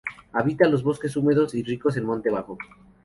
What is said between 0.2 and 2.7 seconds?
Habita en bosques húmedos y ricos en monte bajo.